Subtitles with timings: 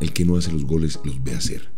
[0.00, 1.70] el que no hace los goles los ve hacer.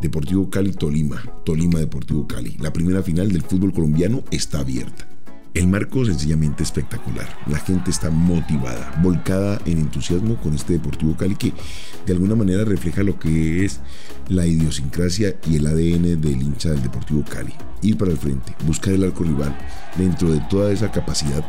[0.00, 2.56] Deportivo Cali Tolima, Tolima Deportivo Cali.
[2.58, 5.08] La primera final del fútbol colombiano está abierta.
[5.54, 7.28] El marco sencillamente espectacular.
[7.46, 11.52] La gente está motivada, volcada en entusiasmo con este Deportivo Cali que
[12.06, 13.80] de alguna manera refleja lo que es
[14.28, 17.54] la idiosincrasia y el ADN del hincha del Deportivo Cali.
[17.82, 19.56] Ir para el frente, buscar el arco rival
[19.96, 21.44] dentro de toda esa capacidad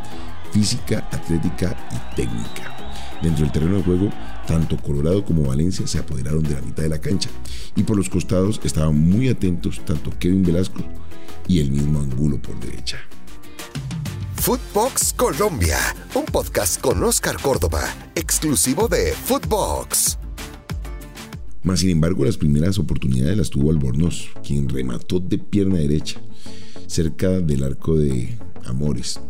[0.52, 2.75] física, atlética y técnica.
[3.22, 4.10] Dentro del terreno de juego,
[4.46, 7.30] tanto Colorado como Valencia se apoderaron de la mitad de la cancha
[7.74, 10.82] y por los costados estaban muy atentos tanto Kevin Velasco
[11.48, 12.98] y el mismo Angulo por derecha.
[14.36, 15.78] Footbox Colombia,
[16.14, 17.82] un podcast con Oscar Córdoba,
[18.14, 20.18] exclusivo de Footbox.
[21.64, 26.20] Más sin embargo, las primeras oportunidades las tuvo Albornoz, quien remató de pierna derecha,
[26.86, 29.20] cerca del arco de Amores.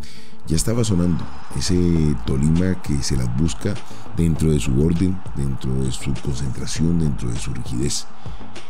[0.47, 1.27] Ya estaba sonando
[1.59, 1.75] ese
[2.25, 3.75] Tolima que se las busca
[4.17, 8.07] dentro de su orden, dentro de su concentración, dentro de su rigidez.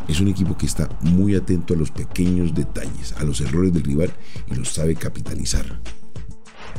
[0.09, 3.85] Es un equipo que está muy atento a los pequeños detalles, a los errores del
[3.85, 4.11] rival
[4.51, 5.81] y los sabe capitalizar.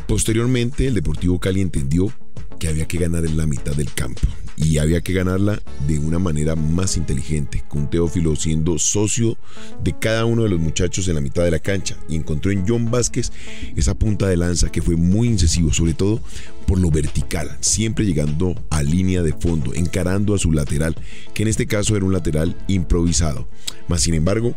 [0.07, 2.11] Posteriormente, el Deportivo Cali entendió
[2.59, 4.21] que había que ganar en la mitad del campo
[4.57, 9.37] y había que ganarla de una manera más inteligente, con Teófilo siendo socio
[9.83, 12.67] de cada uno de los muchachos en la mitad de la cancha y encontró en
[12.67, 13.31] John Vázquez
[13.75, 16.19] esa punta de lanza que fue muy incisivo, sobre todo
[16.65, 20.95] por lo vertical, siempre llegando a línea de fondo, encarando a su lateral,
[21.35, 23.47] que en este caso era un lateral improvisado.
[23.87, 24.55] Más sin embargo,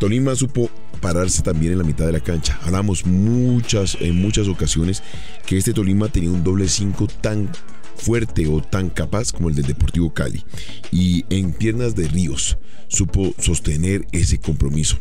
[0.00, 0.68] Tolima supo
[1.00, 2.58] pararse también en la mitad de la cancha.
[2.62, 5.02] Hablamos muchas, en muchas ocasiones
[5.46, 7.48] que este Tolima tenía un doble 5 tan
[7.96, 10.44] fuerte o tan capaz como el del Deportivo Cali.
[10.90, 14.98] Y en piernas de Ríos supo sostener ese compromiso.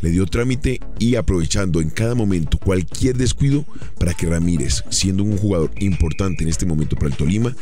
[0.00, 3.64] Le dio trámite y aprovechando en cada momento cualquier descuido
[3.98, 7.54] para que Ramírez, siendo un jugador importante en este momento para el Tolima,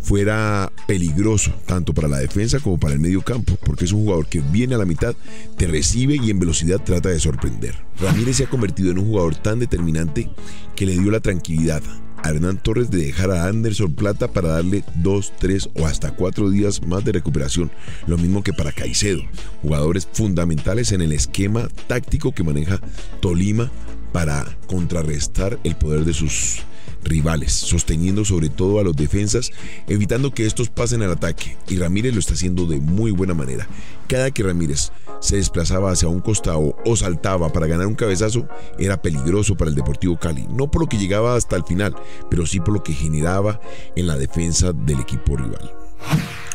[0.00, 4.26] fuera peligroso tanto para la defensa como para el medio campo, porque es un jugador
[4.26, 5.14] que viene a la mitad,
[5.56, 7.74] te recibe y en velocidad trata de sorprender.
[8.00, 10.28] Ramírez se ha convertido en un jugador tan determinante
[10.76, 11.82] que le dio la tranquilidad
[12.22, 16.50] a Hernán Torres de dejar a Anderson Plata para darle dos, tres o hasta cuatro
[16.50, 17.70] días más de recuperación,
[18.06, 19.22] lo mismo que para Caicedo,
[19.62, 22.80] jugadores fundamentales en el esquema táctico que maneja
[23.20, 23.70] Tolima
[24.12, 26.62] para contrarrestar el poder de sus
[27.08, 29.50] rivales, sosteniendo sobre todo a los defensas,
[29.86, 31.56] evitando que estos pasen al ataque.
[31.68, 33.66] Y Ramírez lo está haciendo de muy buena manera.
[34.06, 38.48] Cada que Ramírez se desplazaba hacia un costado o saltaba para ganar un cabezazo,
[38.78, 40.46] era peligroso para el Deportivo Cali.
[40.50, 41.96] No por lo que llegaba hasta el final,
[42.30, 43.60] pero sí por lo que generaba
[43.96, 45.72] en la defensa del equipo rival.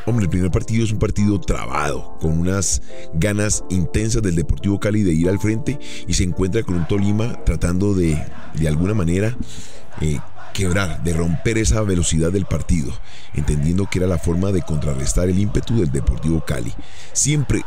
[0.05, 2.81] Hombre, el primer partido es un partido trabado, con unas
[3.13, 7.41] ganas intensas del Deportivo Cali de ir al frente y se encuentra con un Tolima
[7.45, 8.21] tratando de,
[8.53, 9.37] de alguna manera,
[10.01, 10.19] eh,
[10.53, 12.93] quebrar, de romper esa velocidad del partido,
[13.33, 16.73] entendiendo que era la forma de contrarrestar el ímpetu del Deportivo Cali.
[17.11, 17.63] Siempre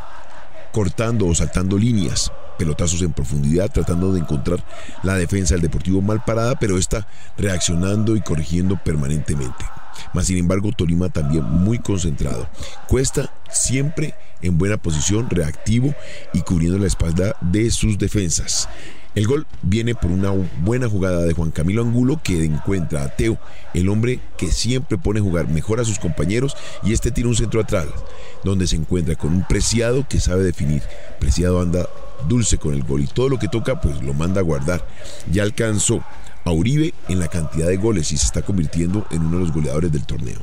[0.72, 4.64] cortando o saltando líneas, pelotazos en profundidad, tratando de encontrar
[5.02, 9.64] la defensa del Deportivo mal parada, pero está reaccionando y corrigiendo permanentemente.
[10.12, 12.48] Más sin embargo, Tolima también muy concentrado.
[12.88, 15.94] Cuesta siempre en buena posición, reactivo
[16.32, 18.69] y cubriendo la espalda de sus defensas.
[19.16, 23.38] El gol viene por una buena jugada de Juan Camilo Angulo que encuentra a Teo,
[23.72, 27.34] el hombre que siempre pone a jugar mejor a sus compañeros y este tira un
[27.34, 27.87] centro atrás,
[28.44, 30.82] donde se encuentra con un Preciado que sabe definir.
[31.19, 31.88] Preciado anda
[32.28, 34.87] dulce con el gol y todo lo que toca pues lo manda a guardar.
[35.32, 36.05] Ya alcanzó
[36.44, 39.55] a Uribe en la cantidad de goles y se está convirtiendo en uno de los
[39.55, 40.41] goleadores del torneo.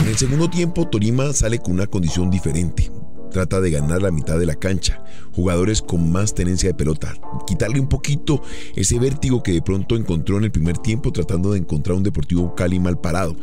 [0.00, 2.90] En el segundo tiempo, Torima sale con una condición diferente.
[3.30, 7.14] Trata de ganar la mitad de la cancha, jugadores con más tenencia de pelota,
[7.46, 8.42] quitarle un poquito
[8.74, 12.54] ese vértigo que de pronto encontró en el primer tiempo tratando de encontrar un Deportivo
[12.54, 13.36] Cali mal parado.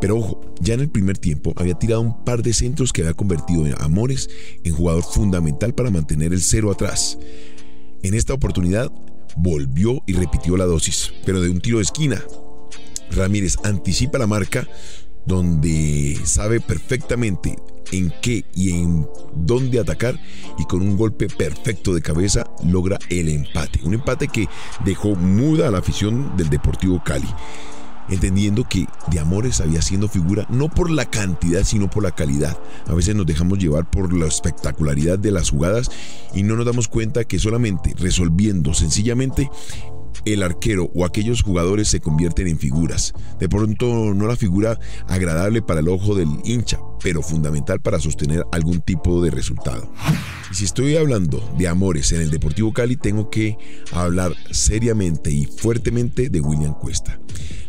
[0.00, 3.14] Pero ojo, ya en el primer tiempo había tirado un par de centros que había
[3.14, 4.28] convertido a Amores
[4.64, 7.18] en jugador fundamental para mantener el cero atrás.
[8.02, 8.92] En esta oportunidad
[9.36, 12.22] volvió y repitió la dosis, pero de un tiro de esquina.
[13.10, 14.68] Ramírez anticipa la marca
[15.26, 17.56] donde sabe perfectamente
[17.92, 20.18] en qué y en dónde atacar
[20.58, 23.80] y con un golpe perfecto de cabeza logra el empate.
[23.84, 24.48] Un empate que
[24.84, 27.28] dejó muda a la afición del Deportivo Cali.
[28.08, 32.56] Entendiendo que de Amores había siendo figura no por la cantidad, sino por la calidad.
[32.86, 35.90] A veces nos dejamos llevar por la espectacularidad de las jugadas
[36.32, 39.50] y no nos damos cuenta que solamente resolviendo sencillamente
[40.24, 43.12] el arquero o aquellos jugadores se convierten en figuras.
[43.38, 44.78] De pronto no la figura
[45.08, 49.92] agradable para el ojo del hincha, pero fundamental para sostener algún tipo de resultado.
[50.50, 53.58] Y si estoy hablando de amores en el Deportivo Cali, tengo que
[53.92, 57.18] hablar seriamente y fuertemente de William Cuesta.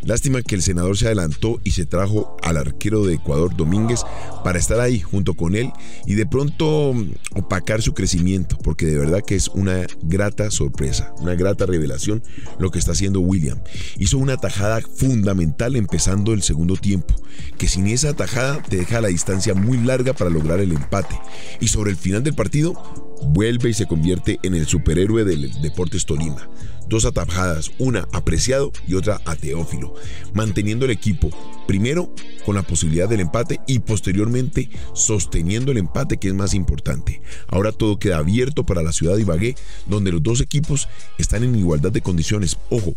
[0.07, 4.05] Lástima que el senador se adelantó y se trajo al arquero de Ecuador, Domínguez,
[4.41, 5.73] para estar ahí junto con él
[6.05, 11.13] y de pronto mm, opacar su crecimiento, porque de verdad que es una grata sorpresa,
[11.19, 12.23] una grata revelación
[12.57, 13.59] lo que está haciendo William.
[13.97, 17.13] Hizo una tajada fundamental empezando el segundo tiempo,
[17.57, 21.19] que sin esa tajada te deja la distancia muy larga para lograr el empate.
[21.59, 26.05] Y sobre el final del partido, vuelve y se convierte en el superhéroe del Deportes
[26.05, 26.49] Tolima.
[26.87, 29.93] Dos atajadas, una a Preciado y otra a Teófilo,
[30.33, 31.29] manteniendo el equipo
[31.67, 32.13] primero
[32.45, 37.21] con la posibilidad del empate y posteriormente sosteniendo el empate que es más importante.
[37.47, 39.55] Ahora todo queda abierto para la ciudad de Ibagué,
[39.85, 40.87] donde los dos equipos
[41.17, 42.57] están en igualdad de condiciones.
[42.69, 42.95] Ojo,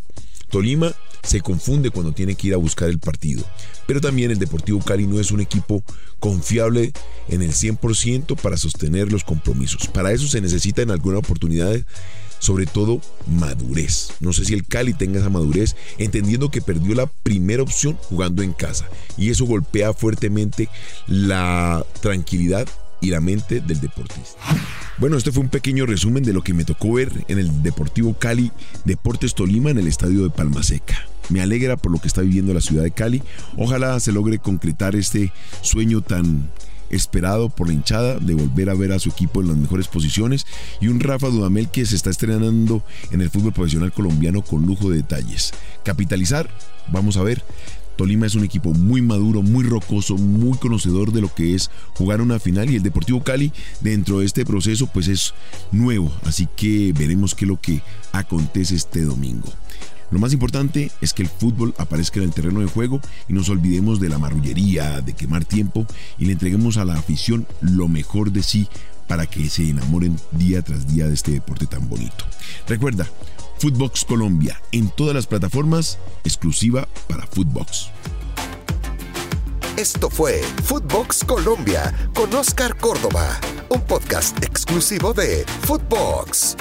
[0.51, 3.45] Tolima se confunde cuando tiene que ir a buscar el partido.
[3.87, 5.83] Pero también el Deportivo Cali no es un equipo
[6.19, 6.93] confiable
[7.29, 9.87] en el 100% para sostener los compromisos.
[9.89, 11.77] Para eso se necesita en alguna oportunidad
[12.41, 14.15] sobre todo madurez.
[14.19, 18.43] No sé si el Cali tenga esa madurez, entendiendo que perdió la primera opción jugando
[18.43, 18.89] en casa.
[19.17, 20.69] Y eso golpea fuertemente
[21.07, 22.67] la tranquilidad
[23.01, 24.39] y la mente del deportista.
[24.99, 28.15] Bueno, este fue un pequeño resumen de lo que me tocó ver en el Deportivo
[28.15, 28.51] Cali
[28.85, 31.10] Deportes Tolima en el estadio de Palma Seca.
[31.31, 33.23] Me alegra por lo que está viviendo la ciudad de Cali.
[33.57, 35.33] Ojalá se logre concretar este
[35.63, 36.51] sueño tan
[36.91, 40.45] esperado por la hinchada de volver a ver a su equipo en las mejores posiciones
[40.81, 42.83] y un Rafa Dudamel que se está estrenando
[43.13, 45.53] en el fútbol profesional colombiano con lujo de detalles.
[45.85, 46.51] Capitalizar,
[46.93, 47.43] vamos a ver.
[47.97, 52.23] Tolima es un equipo muy maduro, muy rocoso, muy conocedor de lo que es jugar
[52.23, 53.53] una final y el Deportivo Cali
[53.83, 55.35] dentro de este proceso pues es
[55.71, 59.53] nuevo, así que veremos qué es lo que acontece este domingo.
[60.11, 63.49] Lo más importante es que el fútbol aparezca en el terreno de juego y nos
[63.49, 65.87] olvidemos de la marrullería, de quemar tiempo
[66.19, 68.69] y le entreguemos a la afición lo mejor de sí
[69.07, 72.25] para que se enamoren día tras día de este deporte tan bonito.
[72.67, 73.09] Recuerda,
[73.59, 77.91] Footbox Colombia en todas las plataformas, exclusiva para Footbox.
[79.77, 86.57] Esto fue Footbox Colombia con Oscar Córdoba, un podcast exclusivo de Footbox.